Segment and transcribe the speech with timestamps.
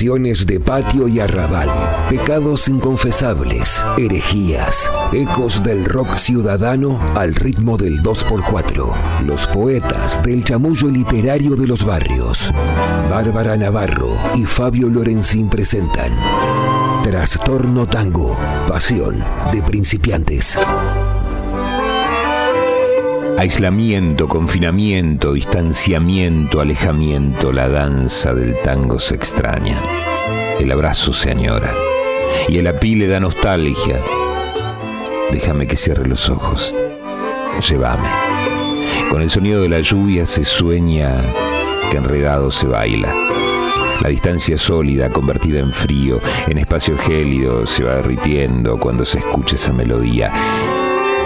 [0.00, 1.68] De patio y arrabal,
[2.08, 10.88] pecados inconfesables, herejías, ecos del rock ciudadano al ritmo del 2x4, los poetas del chamullo
[10.88, 12.50] literario de los barrios.
[13.10, 16.16] Bárbara Navarro y Fabio Lorenzín presentan
[17.02, 19.22] Trastorno Tango, pasión
[19.52, 20.58] de principiantes.
[23.40, 29.80] Aislamiento, confinamiento, distanciamiento, alejamiento, la danza del tango se extraña.
[30.58, 31.74] El abrazo se añora.
[32.50, 33.98] Y el api le da nostalgia.
[35.32, 36.74] Déjame que cierre los ojos.
[37.66, 38.10] Llévame.
[39.10, 41.22] Con el sonido de la lluvia se sueña
[41.90, 43.10] que enredado se baila.
[44.02, 49.54] La distancia sólida, convertida en frío, en espacio gélido, se va derritiendo cuando se escucha
[49.54, 50.30] esa melodía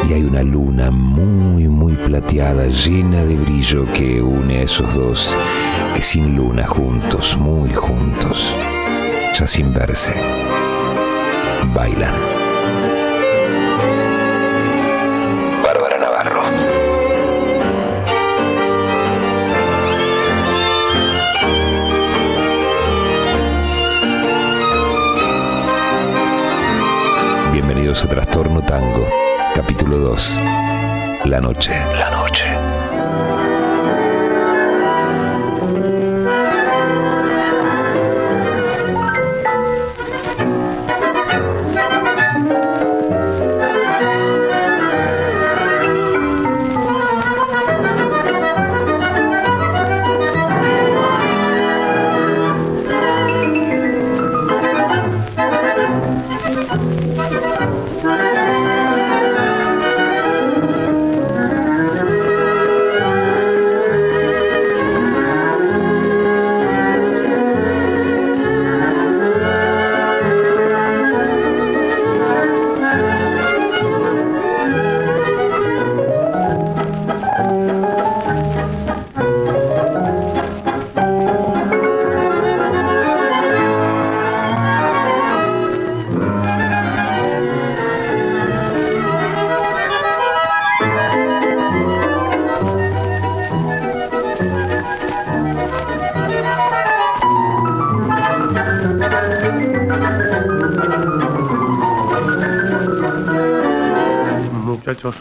[0.09, 5.35] y hay una luna muy, muy plateada, llena de brillo que une a esos dos,
[5.95, 8.53] que sin luna juntos, muy juntos,
[9.39, 10.13] ya sin verse,
[11.75, 12.15] bailan.
[15.63, 16.43] Bárbara Navarro.
[27.53, 29.24] Bienvenidos a Trastorno Tango.
[29.55, 30.39] Capítulo 2.
[31.27, 31.73] La noche.
[31.97, 32.43] La noche.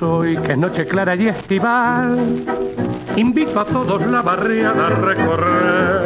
[0.01, 2.17] Hoy que es noche clara y estival,
[3.15, 6.01] invito a todos la barriada a recorrer.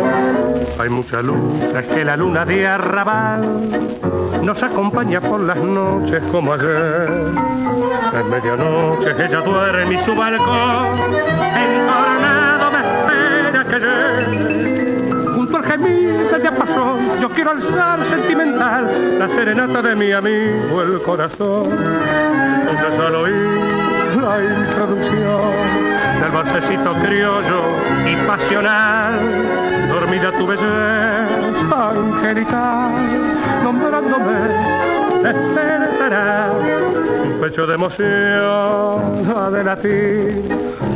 [0.80, 3.42] Hay mucha luz, es que la luna de arrabal
[4.44, 7.10] nos acompaña por las noches como ayer.
[8.14, 10.86] En medianoche ella duerme y su balcón
[11.56, 15.34] encornado me espera que llegue.
[15.34, 21.02] Junto al gemido del diapasón yo quiero alzar sentimental la serenata de mi amigo el
[21.02, 21.68] corazón.
[22.70, 23.77] Entonces al oír
[24.28, 25.42] la introducción
[26.22, 27.62] del balsecito criollo
[28.06, 29.20] y pasional,
[29.88, 32.92] dormida tu belleza angelical,
[33.64, 34.50] nombrándome
[35.24, 36.52] despertará
[37.24, 40.44] un pecho de emoción de latir,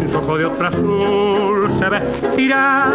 [0.03, 2.91] sus ojos de otra azul se vestirá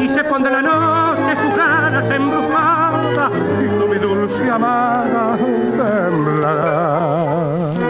[0.00, 3.32] y se pondrá la noche sus ganas embrujadas
[3.62, 5.38] y tú mi dulce amada
[5.78, 7.81] temblará.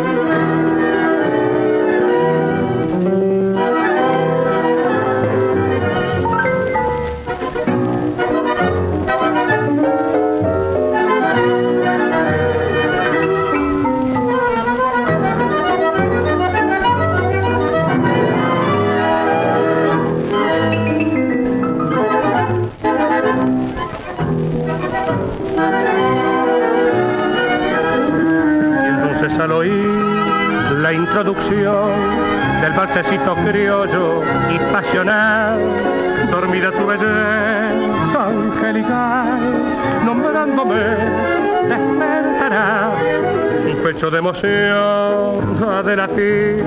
[44.13, 46.65] De emoción de latir,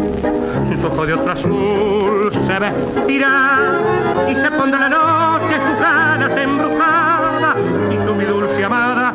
[0.67, 3.81] sus ojos de otro azul se vestirá
[4.27, 7.57] y se pondrá la noche sus ganas embrujadas
[7.91, 9.13] y tú mi dulce amada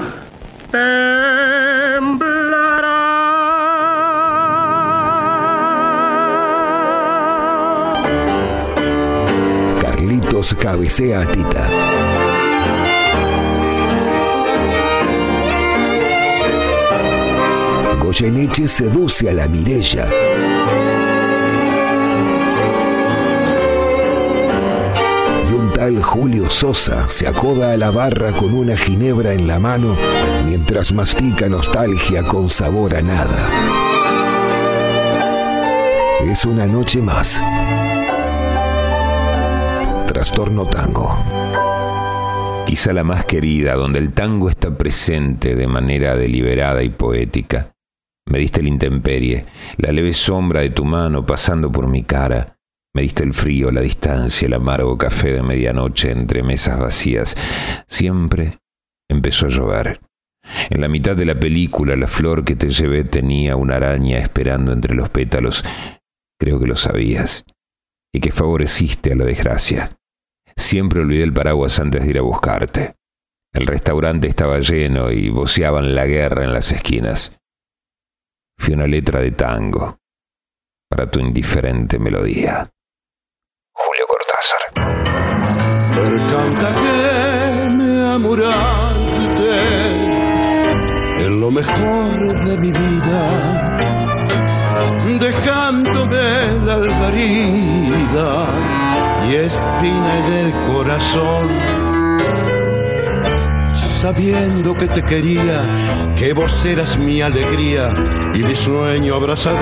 [0.71, 1.41] temblará.
[9.83, 12.20] Carlitos cabecea a Tita.
[18.11, 20.09] Goyeneche seduce a la Mirella.
[25.73, 29.97] tal Julio Sosa se acoda a la barra con una ginebra en la mano
[30.45, 33.49] mientras mastica nostalgia con sabor a nada.
[36.29, 37.41] Es una noche más.
[40.09, 41.17] Trastorno Tango.
[42.67, 47.71] Quizá la más querida, donde el tango está presente de manera deliberada y poética.
[48.31, 49.45] Me diste la intemperie,
[49.77, 52.57] la leve sombra de tu mano pasando por mi cara.
[52.95, 57.37] Me diste el frío, la distancia, el amargo café de medianoche entre mesas vacías.
[57.89, 58.59] Siempre
[59.09, 60.01] empezó a llover.
[60.71, 64.73] En la mitad de la película, la flor que te llevé tenía una araña esperando
[64.73, 65.65] entre los pétalos.
[66.39, 67.45] Creo que lo sabías.
[68.13, 69.99] Y que favoreciste a la desgracia.
[70.57, 72.95] Siempre olvidé el paraguas antes de ir a buscarte.
[73.53, 77.40] El restaurante estaba lleno y voceaban la guerra en las esquinas.
[78.61, 79.97] Fui una letra de tango
[80.87, 82.69] para tu indiferente melodía.
[83.73, 84.63] Julio Cortázar.
[85.95, 89.55] Percanta que me amuraste
[91.25, 93.79] en lo mejor de mi vida,
[95.19, 98.47] dejándome la albarida
[99.27, 102.60] y espina en el corazón
[104.01, 105.61] sabiendo que te quería,
[106.17, 107.95] que vos eras mi alegría
[108.33, 109.61] y mi sueño abrazador.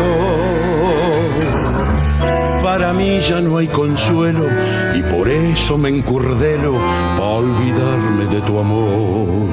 [2.62, 4.46] Para mí ya no hay consuelo
[4.94, 6.76] y por eso me encurdelo
[7.16, 9.48] para olvidarme de tu amor.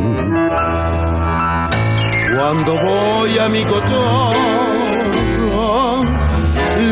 [2.35, 4.35] Cuando voy a mi cotorro,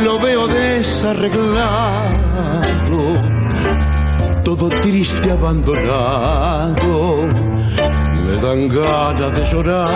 [0.03, 3.21] lo veo desarreglado,
[4.43, 7.42] todo triste abandonado
[8.43, 9.89] dan ganas de llorar.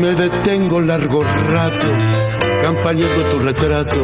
[0.00, 1.22] Me detengo largo
[1.52, 1.88] rato,
[2.62, 4.02] campañando tu retrato,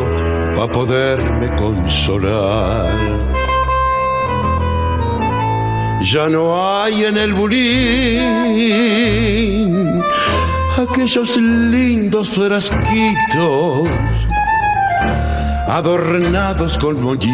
[0.54, 2.92] para poderme consolar.
[6.02, 8.76] Ya no hay en el bulín
[10.76, 13.88] aquellos lindos frasquitos
[15.68, 17.30] adornados con mollitos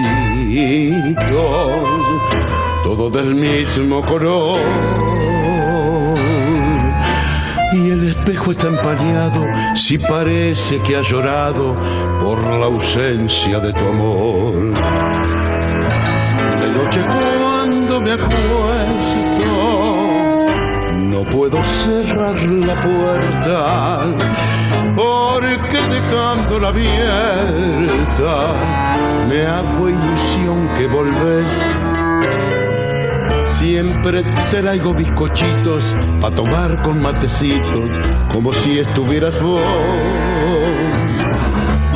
[2.96, 4.60] todo del mismo color.
[7.72, 11.74] Y el espejo está empañado, si parece que ha llorado
[12.22, 14.74] por la ausencia de tu amor.
[16.60, 19.48] De noche cuando me acuesto,
[21.12, 24.04] no puedo cerrar la puerta,
[24.94, 28.34] porque dejándola abierta,
[29.30, 31.52] me hago ilusión que volvés
[33.62, 37.88] Siempre te traigo bizcochitos pa' tomar con matecitos,
[38.28, 39.62] como si estuvieras vos.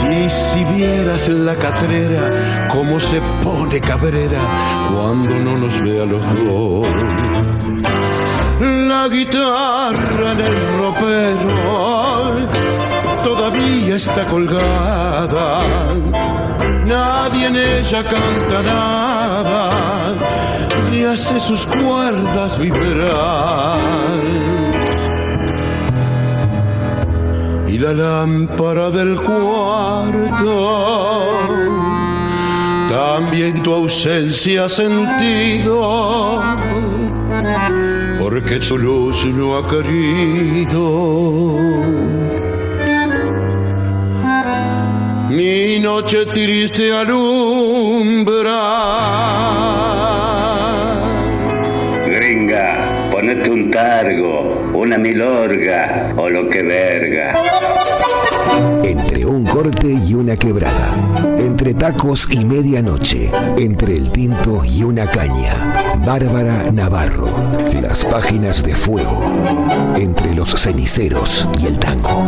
[0.08, 4.38] Y si vieras la catrera, cómo se pone cabrera
[4.92, 6.86] cuando no nos ve a los dos.
[8.60, 12.46] La guitarra en el ropero
[13.24, 15.64] todavía está colgada,
[16.86, 20.35] nadie en ella canta nada
[20.96, 23.78] y hace sus cuerdas vibrar.
[27.68, 30.56] Y la lámpara del cuarto,
[32.88, 36.42] también tu ausencia ha sentido,
[38.18, 41.26] porque su luz no ha querido.
[45.28, 48.85] Mi noche triste alumbra
[53.76, 57.34] targo, una milorga o lo que verga.
[58.82, 60.94] Entre un corte y una quebrada,
[61.36, 65.94] entre tacos y medianoche, entre el tinto y una caña.
[66.06, 67.28] Bárbara Navarro,
[67.82, 69.22] las páginas de fuego,
[69.94, 72.24] entre los ceniceros y el tango.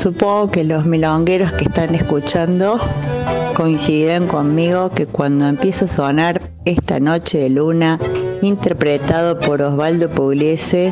[0.00, 2.80] Supongo que los milongueros que están escuchando
[3.54, 8.00] coincidirán conmigo que cuando empieza a sonar esta noche de luna,
[8.40, 10.90] interpretado por Osvaldo Pugliese,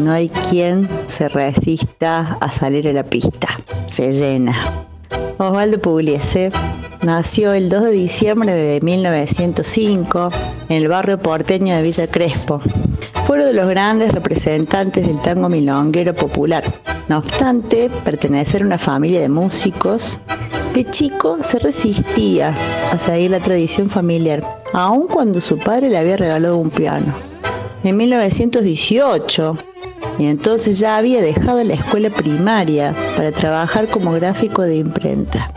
[0.00, 3.48] no hay quien se resista a salir a la pista.
[3.86, 4.86] Se llena.
[5.38, 6.52] Osvaldo Pugliese
[7.02, 10.30] nació el 2 de diciembre de 1905
[10.68, 12.60] en el barrio porteño de Villa Crespo.
[13.26, 16.62] Fue uno de los grandes representantes del tango milonguero popular
[17.08, 20.18] no obstante pertenecer a una familia de músicos,
[20.72, 22.52] De chico se resistía
[22.90, 27.14] a seguir la tradición familiar, aun cuando su padre le había regalado un piano.
[27.84, 29.56] En 1918,
[30.18, 35.52] y entonces ya había dejado la escuela primaria para trabajar como gráfico de imprenta.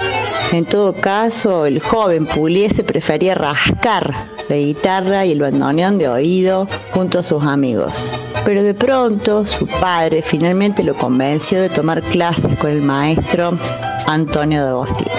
[0.51, 4.13] En todo caso, el joven Pugliese prefería rascar
[4.48, 8.12] la guitarra y el bandoneón de oído junto a sus amigos.
[8.48, 13.58] Pero de pronto su padre finalmente lo convenció de tomar clases con el maestro
[14.08, 15.12] Antonio de Agostino.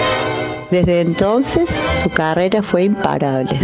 [0.71, 3.59] Desde entonces su carrera fue imparable.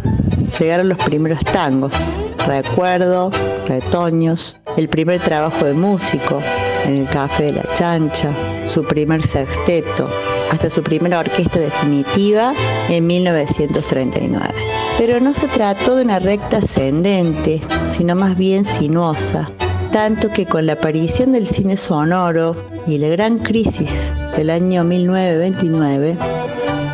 [0.59, 2.13] Llegaron los primeros tangos,
[2.45, 3.31] recuerdo,
[3.67, 6.43] retoños, el primer trabajo de músico
[6.85, 8.29] en el Café de la Chancha,
[8.65, 10.09] su primer sexteto,
[10.51, 12.53] hasta su primera orquesta definitiva
[12.89, 14.53] en 1939.
[14.97, 19.49] Pero no se trató de una recta ascendente, sino más bien sinuosa,
[19.91, 22.55] tanto que con la aparición del cine sonoro
[22.87, 26.17] y la gran crisis del año 1929,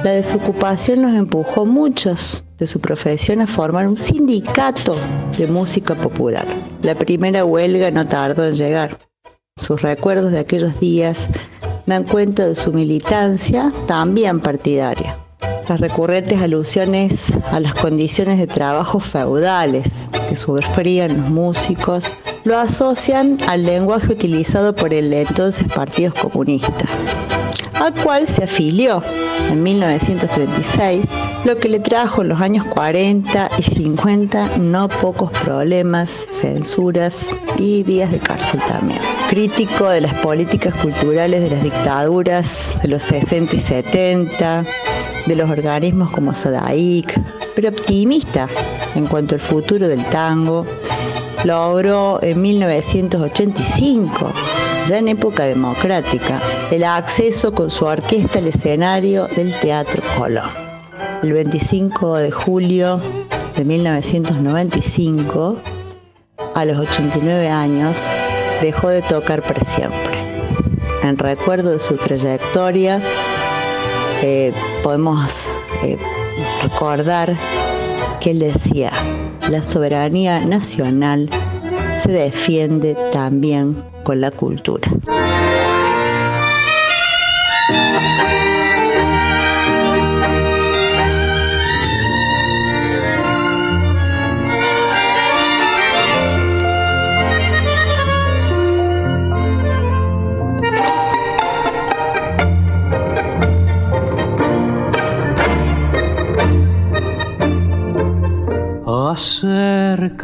[0.03, 4.95] la desocupación nos empujó muchos de su profesión a formar un sindicato
[5.38, 6.45] de música popular.
[6.81, 9.11] La primera huelga no tardó en llegar.
[9.62, 11.30] Sus recuerdos de aquellos días
[11.86, 15.20] dan cuenta de su militancia también partidaria.
[15.70, 22.12] Las recurrentes alusiones a las condiciones de trabajo feudales que sufrían los músicos
[22.44, 26.86] lo asocian al lenguaje utilizado por el entonces Partido Comunista,
[27.75, 29.03] al cual se afilió
[29.48, 31.06] en 1936,
[31.45, 37.83] lo que le trajo en los años 40 y 50 no pocos problemas, censuras y
[37.83, 39.00] días de cárcel también.
[39.29, 44.65] Crítico de las políticas culturales de las dictaduras de los 60 y 70,
[45.25, 47.19] de los organismos como SADAIC,
[47.55, 48.48] pero optimista
[48.93, 50.65] en cuanto al futuro del tango,
[51.43, 54.31] logró en 1985
[54.88, 56.39] ya en época democrática,
[56.71, 60.71] el acceso con su orquesta al escenario del Teatro Colón.
[61.24, 63.00] El 25 de julio
[63.56, 65.58] de 1995,
[66.56, 68.08] a los 89 años,
[68.62, 70.18] dejó de tocar para siempre.
[71.04, 73.00] En recuerdo de su trayectoria,
[74.24, 74.51] eh,
[74.82, 75.48] podemos
[75.84, 75.98] eh,
[76.63, 77.38] recordar
[78.20, 78.92] que él decía,
[79.48, 81.30] la soberanía nacional
[81.98, 84.90] se defiende también con la cultura.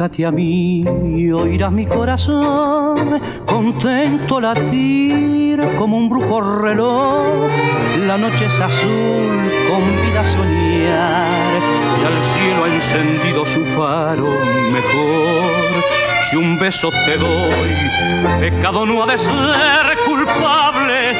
[0.08, 0.84] Acércate a mí
[1.18, 7.50] y oirás mi corazón contento latir como un brujo reloj.
[8.06, 9.36] La noche es azul,
[9.68, 11.60] convida a soñar.
[12.00, 14.30] Ya el cielo ha encendido su faro
[14.72, 15.84] mejor.
[16.22, 17.74] Si un beso te doy,
[18.40, 21.10] pecado no ha de ser culpable.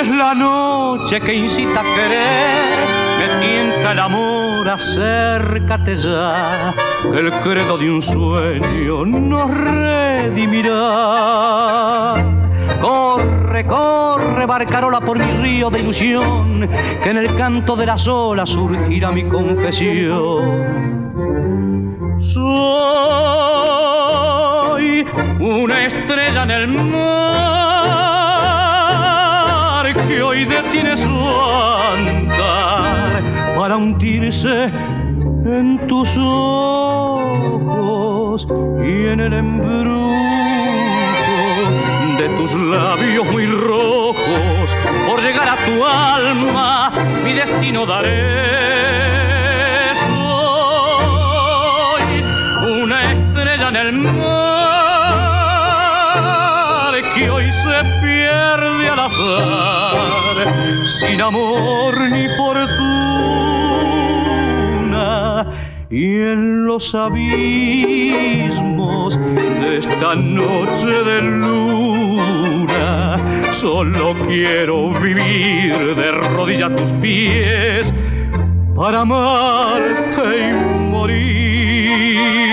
[0.00, 6.74] Es la noche que incita a querer me tienta el amor, acércate ya,
[7.12, 10.72] el credo de un sueño nos redimirá.
[12.80, 16.68] Corre, corre, barcarola por mi río de ilusión,
[17.02, 20.72] que en el canto de las olas surgirá mi confesión.
[22.20, 23.02] Soy
[25.40, 26.92] una estrella en el mar
[30.06, 31.10] que hoy detiene su
[33.62, 37.28] para hundirse en tus ojos
[38.84, 40.16] y en el embrujo
[42.18, 44.76] de tus labios muy rojos.
[45.08, 46.90] Por llegar a tu alma,
[47.22, 48.34] mi destino daré.
[51.94, 52.02] Soy
[52.82, 54.72] una estrella en el mar
[57.14, 60.34] que hoy se pierde al azar,
[60.84, 62.81] sin amor ni fortuna,
[65.92, 67.20] y en los abismos
[69.60, 72.72] de esta noche de luna,
[73.52, 77.92] solo quiero vivir de rodillas a tus pies
[78.74, 80.52] para amarte y
[80.90, 82.51] morir.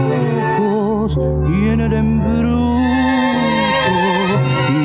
[1.47, 2.81] y en el embrujo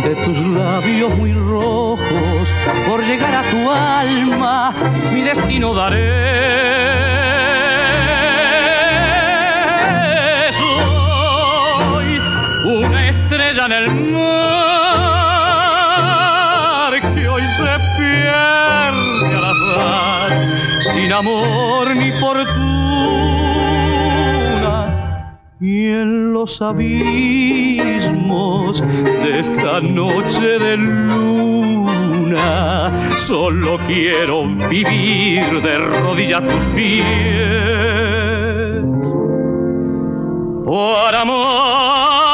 [0.04, 2.52] de tus labios muy rojos.
[2.86, 4.74] Por llegar a tu alma,
[5.12, 6.12] mi destino daré.
[10.52, 12.20] Soy
[12.78, 14.85] una estrella en el mar
[20.96, 22.56] sin amor ni fortuna.
[25.60, 26.82] Y en los abismos
[29.22, 32.38] de esta noche de luna,
[33.18, 37.04] solo quiero vivir de rodillas a tus pies.
[40.64, 42.25] Por amarte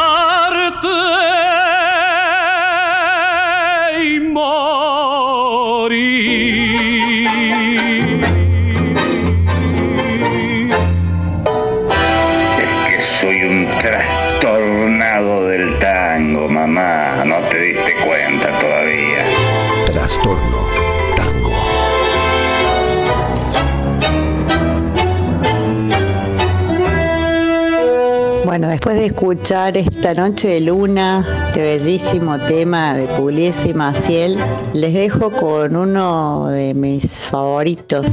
[28.83, 34.37] después de escuchar esta noche de luna, este bellísimo tema de Pugliese y Maciel,
[34.73, 38.09] les dejo con uno de mis favoritos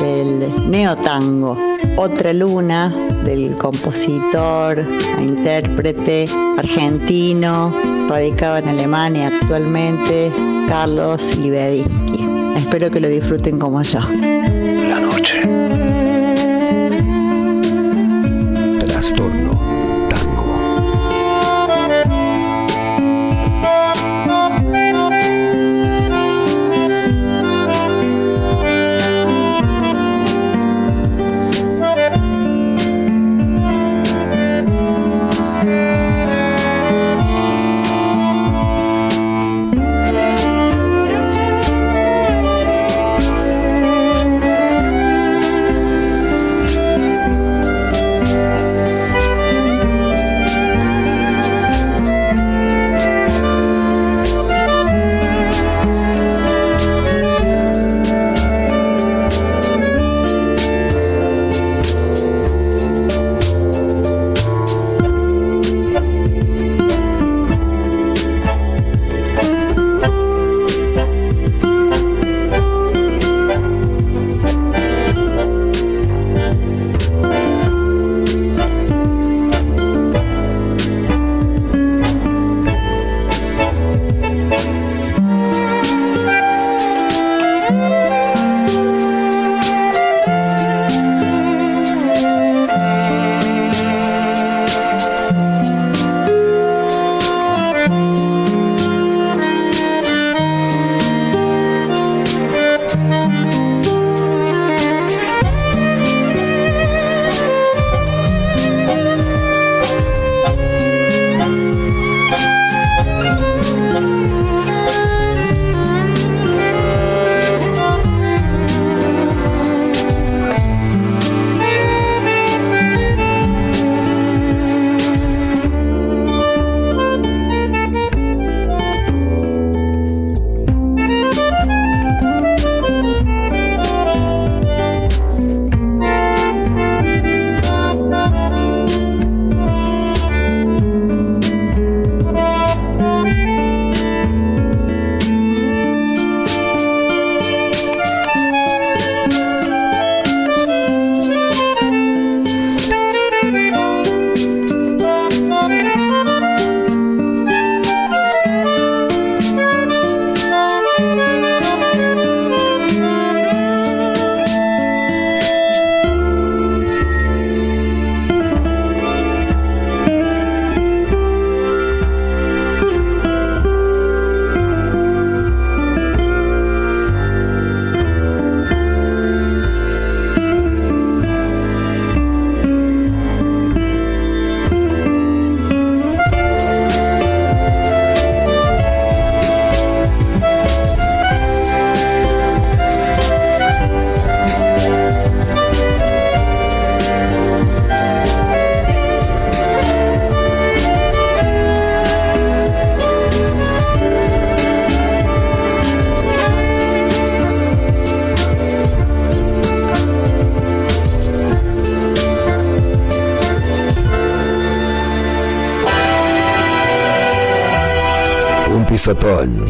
[0.00, 1.56] del neotango,
[1.96, 2.94] Otra Luna,
[3.24, 7.74] del compositor e intérprete argentino,
[8.08, 10.30] radicado en Alemania actualmente,
[10.68, 12.24] Carlos Libedinsky.
[12.54, 13.98] Espero que lo disfruten como yo.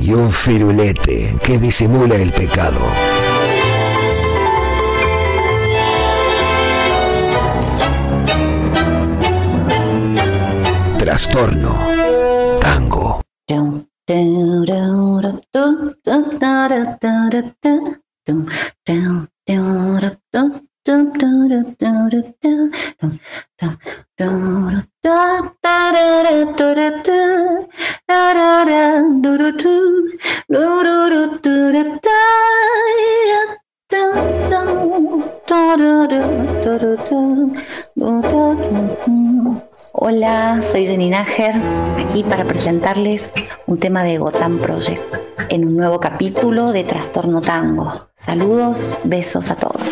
[0.02, 2.78] Y un firulete que disimula el pecado.
[10.98, 12.05] Trastorno.
[46.00, 47.90] Capítulo de Trastorno Tango.
[48.14, 49.82] Saludos, besos a todos.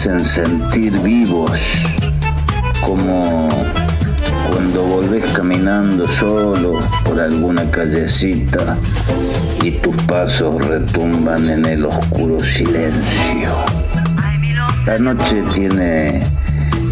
[0.00, 1.60] Hacen sentir vivos,
[2.80, 3.50] como
[4.50, 8.78] cuando volvés caminando solo por alguna callecita
[9.62, 13.50] y tus pasos retumban en el oscuro silencio.
[14.86, 16.22] La noche tiene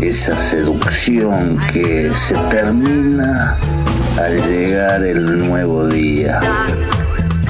[0.03, 3.57] esa seducción que se termina
[4.23, 6.41] al llegar el nuevo día.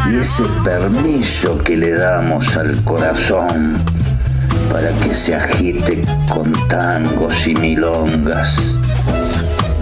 [0.09, 3.98] Y ese permiso que le damos al corazón
[4.71, 6.01] para que se agite
[6.33, 8.77] con tangos y milongas.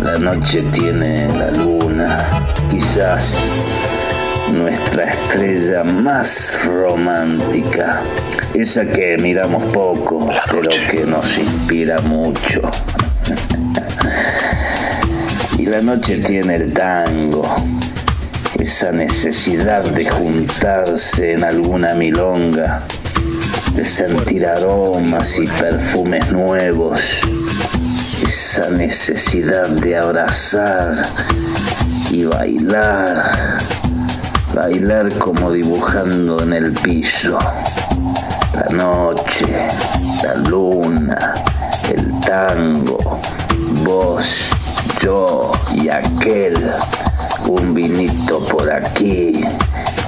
[0.02, 2.26] La noche tiene la luna,
[2.70, 3.50] quizás
[4.52, 8.02] nuestra estrella más romántica,
[8.54, 12.62] esa que miramos poco, pero que nos inspira mucho.
[15.58, 17.42] Y la noche tiene el tango,
[18.60, 22.82] esa necesidad de juntarse en alguna milonga,
[23.76, 27.20] de sentir aromas y perfumes nuevos,
[28.24, 31.06] esa necesidad de abrazar
[32.10, 33.58] y bailar,
[34.54, 37.38] bailar como dibujando en el piso.
[38.54, 39.46] La noche,
[40.22, 41.34] la luna,
[41.92, 43.20] el tango,
[43.84, 44.48] vos,
[45.02, 46.72] yo y aquel,
[47.46, 49.44] un vinito por aquí,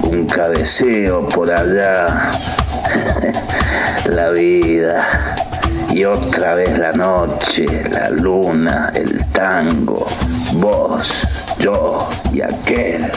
[0.01, 2.31] un cabeceo por allá,
[4.05, 5.35] la vida.
[5.91, 10.07] Y otra vez la noche, la luna, el tango,
[10.53, 11.27] vos,
[11.59, 13.11] yo y aquel.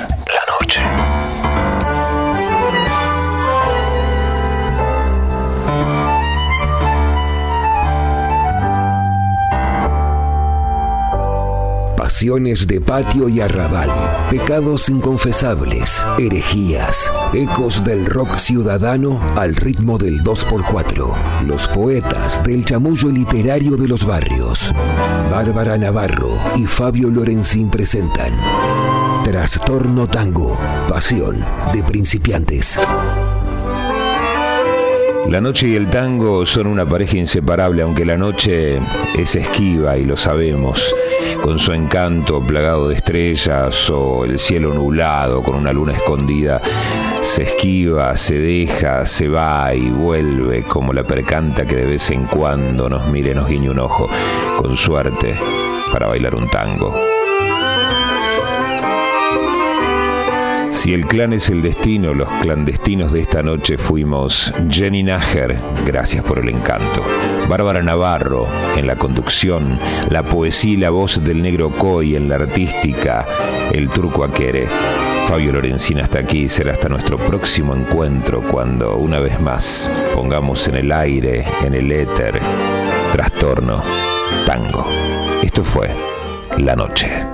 [12.22, 13.90] De patio y arrabal,
[14.30, 23.08] pecados inconfesables, herejías, ecos del rock ciudadano al ritmo del 2x4, los poetas del chamullo
[23.08, 24.72] literario de los barrios.
[25.32, 28.32] Bárbara Navarro y Fabio Lorenzín presentan
[29.24, 32.78] Trastorno Tango, pasión de principiantes.
[35.32, 38.78] La noche y el tango son una pareja inseparable, aunque la noche
[39.16, 40.94] es esquiva y lo sabemos,
[41.40, 46.60] con su encanto plagado de estrellas o el cielo nublado con una luna escondida.
[47.22, 52.26] Se esquiva, se deja, se va y vuelve como la percanta que de vez en
[52.26, 54.10] cuando nos mire, nos guiña un ojo,
[54.58, 55.34] con suerte,
[55.94, 57.11] para bailar un tango.
[60.82, 66.24] Si el clan es el destino, los clandestinos de esta noche fuimos Jenny Nager, gracias
[66.24, 67.04] por el encanto.
[67.48, 69.78] Bárbara Navarro en la conducción,
[70.10, 73.24] la poesía y la voz del negro Coy en la artística,
[73.70, 74.66] el turco Aquere.
[75.28, 80.74] Fabio Lorenzina hasta aquí, será hasta nuestro próximo encuentro cuando una vez más pongamos en
[80.74, 82.40] el aire, en el éter,
[83.12, 83.84] trastorno,
[84.44, 84.84] tango.
[85.44, 85.90] Esto fue
[86.58, 87.31] La Noche.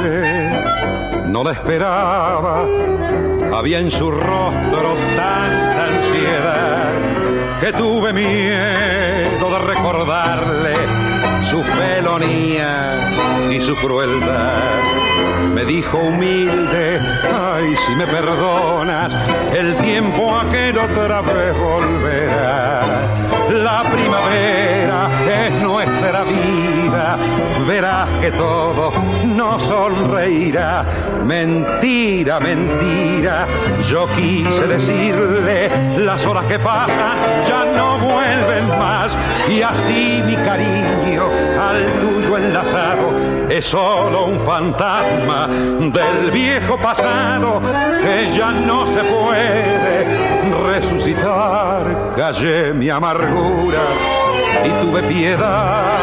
[0.00, 2.66] No la esperaba,
[3.52, 6.92] había en su rostro tanta ansiedad
[7.60, 10.74] que tuve miedo de recordarle
[11.50, 14.62] su felonía y su crueldad.
[15.54, 16.98] Me dijo humilde,
[17.30, 19.12] ay, si me perdonas,
[19.54, 22.80] el tiempo aquel otra vez volverá.
[23.50, 25.71] La primavera es nuestra
[26.10, 27.16] vida,
[27.66, 28.92] verás que todo
[29.24, 30.84] nos sonreirá.
[31.24, 33.46] Mentira, mentira,
[33.88, 39.16] yo quise decirle, las horas que pasan ya no vuelven más.
[39.48, 41.24] Y así mi cariño
[41.60, 47.60] al tuyo enlazado es solo un fantasma del viejo pasado
[48.02, 50.22] que ya no se puede
[50.72, 52.12] resucitar.
[52.16, 54.31] Callé mi amargura
[54.64, 55.98] y tuve piedad.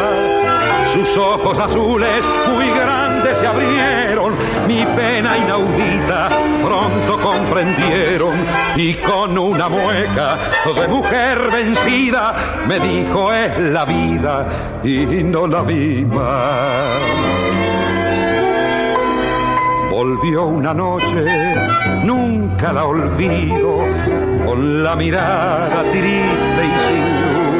[0.94, 4.34] Sus ojos azules muy grandes se abrieron,
[4.66, 6.28] mi pena inaudita
[6.62, 8.34] pronto comprendieron
[8.76, 10.38] y con una mueca
[10.74, 12.34] de mujer vencida
[12.66, 16.04] me dijo es la vida y no la vi
[20.00, 21.26] volvió una noche,
[22.04, 23.84] nunca la olvido,
[24.46, 27.59] con la mirada triste y sin luz,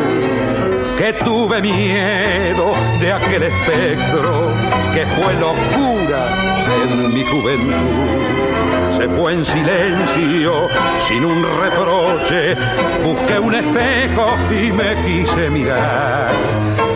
[1.01, 4.53] que tuve miedo de aquel espectro
[4.93, 8.97] que fue locura en mi juventud.
[8.97, 10.69] Se fue en silencio,
[11.09, 12.55] sin un reproche,
[13.03, 16.31] busqué un espejo y me quise mirar.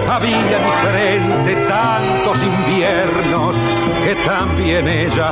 [0.09, 3.57] Había en mi frente tantos inviernos
[4.05, 5.31] que también ella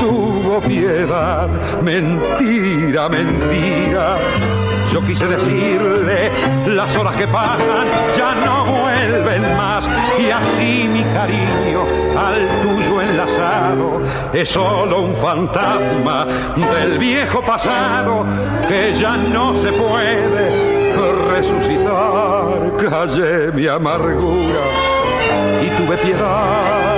[0.00, 1.48] tuvo piedad.
[1.82, 4.18] Mentira, mentira.
[4.92, 6.30] Yo quise decirle,
[6.68, 9.86] las horas que pasan ya no vuelven más.
[10.18, 11.82] Y así mi cariño
[12.16, 13.02] al tuyo
[14.32, 18.24] es solo un fantasma del viejo pasado
[18.68, 20.94] que ya no se puede
[21.28, 22.76] resucitar.
[22.76, 24.64] Callé mi amargura
[25.62, 26.96] y tuve piedad.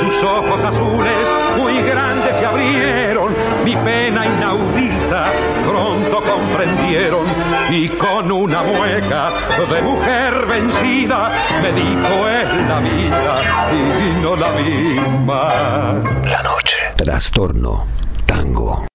[0.00, 5.26] Sus ojos azules muy grandes se abrieron, mi pena inaudita
[5.66, 7.26] pronto comprendieron
[7.70, 9.32] y con una mueca
[9.70, 13.40] de mujer vencida me dijo es la vida
[13.72, 16.96] y no la vi más.
[16.96, 17.86] Trastorno.
[18.26, 18.86] Tango.